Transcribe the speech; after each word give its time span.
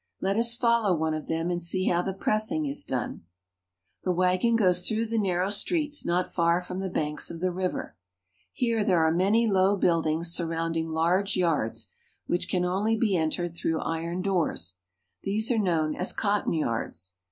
Let 0.19 0.35
us 0.35 0.55
follow 0.55 0.95
one 0.95 1.13
of 1.13 1.27
them, 1.27 1.51
and 1.51 1.61
see 1.61 1.85
how 1.87 2.01
the 2.01 2.11
pressing 2.11 2.65
is 2.65 2.83
done. 2.85 3.21
The 4.03 4.11
wagon 4.11 4.55
goes 4.55 4.87
through 4.87 5.05
the 5.05 5.19
narrow 5.19 5.51
streets 5.51 6.03
not 6.03 6.33
far 6.33 6.59
from 6.59 6.79
the 6.79 6.89
banks 6.89 7.29
of 7.29 7.39
the 7.39 7.51
river. 7.51 7.95
Here 8.51 8.83
there 8.83 9.05
are 9.05 9.11
many 9.13 9.45
low 9.45 9.75
build 9.77 10.07
ings 10.07 10.33
surrounding 10.33 10.89
large 10.89 11.37
yards, 11.37 11.87
which 12.25 12.49
can 12.49 12.65
only 12.65 12.95
be 12.95 13.15
entered 13.15 13.55
through 13.55 13.81
iron 13.81 14.23
doors. 14.23 14.73
These 15.21 15.51
are 15.51 15.59
known 15.59 15.93
as 15.95 16.13
cotton 16.13 16.53
yards. 16.53 17.13